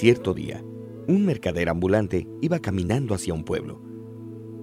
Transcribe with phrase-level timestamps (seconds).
[0.00, 0.62] Cierto día,
[1.08, 3.82] un mercader ambulante iba caminando hacia un pueblo.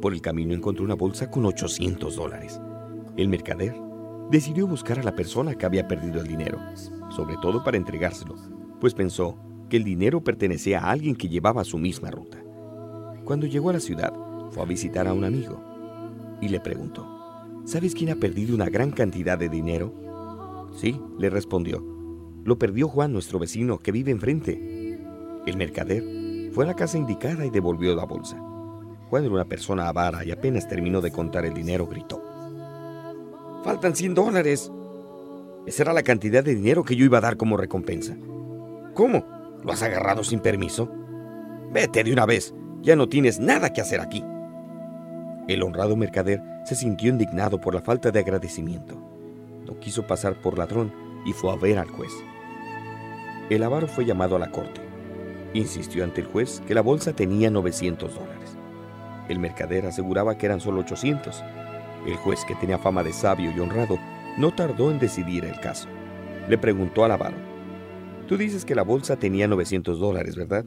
[0.02, 2.62] Por el camino encontró una bolsa con 800 dólares.
[3.18, 3.76] El mercader
[4.32, 6.58] decidió buscar a la persona que había perdido el dinero,
[7.10, 8.36] sobre todo para entregárselo,
[8.80, 9.38] pues pensó
[9.70, 12.42] que el dinero pertenecía a alguien que llevaba su misma ruta.
[13.26, 14.14] Cuando llegó a la ciudad,
[14.52, 15.62] fue a visitar a un amigo
[16.40, 17.06] y le preguntó,
[17.66, 20.70] ¿sabes quién ha perdido una gran cantidad de dinero?
[20.78, 21.84] Sí, le respondió.
[22.46, 24.75] Lo perdió Juan, nuestro vecino, que vive enfrente.
[25.46, 26.04] El mercader
[26.54, 28.38] fue a la casa indicada y devolvió la bolsa.
[29.10, 32.22] Juan era una persona avara y apenas terminó de contar el dinero, gritó.
[33.64, 34.72] Faltan 100 dólares.
[35.66, 38.16] Esa era la cantidad de dinero que yo iba a dar como recompensa.
[38.94, 39.26] ¿Cómo?
[39.64, 40.92] ¿Lo has agarrado sin permiso?
[41.72, 42.54] Vete de una vez.
[42.82, 44.24] Ya no tienes nada que hacer aquí.
[45.48, 48.96] El honrado mercader se sintió indignado por la falta de agradecimiento.
[49.66, 50.92] No quiso pasar por ladrón
[51.26, 52.12] y fue a ver al juez.
[53.50, 54.82] El avaro fue llamado a la corte.
[55.56, 58.58] Insistió ante el juez que la bolsa tenía 900 dólares.
[59.30, 61.42] El mercader aseguraba que eran solo 800.
[62.06, 63.98] El juez, que tenía fama de sabio y honrado,
[64.38, 65.88] no tardó en decidir el caso.
[66.50, 67.38] Le preguntó al avaro,
[68.28, 70.66] Tú dices que la bolsa tenía 900 dólares, ¿verdad?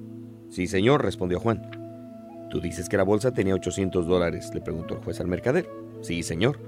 [0.49, 1.71] Sí, señor, respondió Juan.
[2.49, 4.51] ¿Tú dices que la bolsa tenía 800 dólares?
[4.55, 5.69] le preguntó el juez al mercader.
[6.01, 6.61] Sí, señor.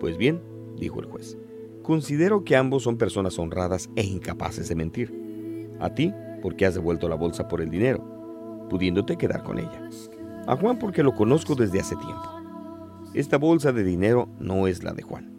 [0.00, 0.40] Pues bien,
[0.78, 1.36] dijo el juez,
[1.82, 5.12] considero que ambos son personas honradas e incapaces de mentir.
[5.80, 9.88] A ti, porque has devuelto la bolsa por el dinero, pudiéndote quedar con ella.
[10.46, 12.28] A Juan porque lo conozco desde hace tiempo.
[13.14, 15.30] Esta bolsa de dinero no es la de Juan.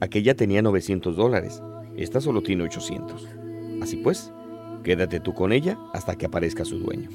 [0.00, 1.62] Aquella tenía 900 dólares,
[1.96, 3.28] esta solo tiene 800.
[3.80, 4.32] Así pues,
[4.82, 7.08] quédate tú con ella hasta que aparezca su dueño.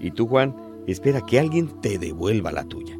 [0.00, 0.54] Y tú, Juan,
[0.86, 2.97] espera que alguien te devuelva la tuya.